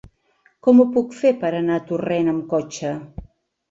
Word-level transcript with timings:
Com 0.67 0.79
ho 0.79 0.85
puc 0.95 1.13
fer 1.19 1.33
per 1.45 1.53
anar 1.61 1.79
a 1.83 1.87
Torrent 1.93 2.35
amb 2.35 2.45
cotxe? 2.59 3.01